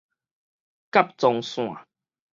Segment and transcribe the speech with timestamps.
[0.89, 1.85] 甲狀腺